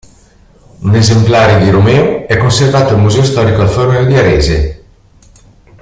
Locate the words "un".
0.81-0.95